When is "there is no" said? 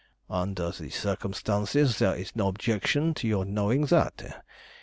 1.99-2.47